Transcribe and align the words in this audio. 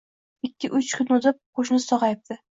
Ikki-uch 0.47 0.87
kun 1.01 1.11
o‘tib 1.17 1.37
qo‘shnisi 1.59 1.85
sog‘ayibdi 1.93 2.39